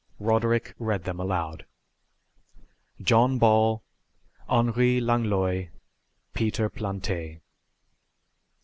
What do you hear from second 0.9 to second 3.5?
them aloud. "John